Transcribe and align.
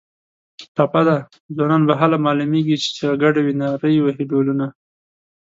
ټپه 0.75 1.01
ده: 1.07 1.17
ځوانان 1.55 1.81
به 1.87 1.93
هله 2.01 2.17
معلومېږي 2.25 2.75
چې 2.83 2.87
چیغه 2.95 3.15
ګډه 3.23 3.39
وي 3.45 3.53
نري 3.61 3.97
وهي 4.01 4.23
ډولونه 4.31 4.65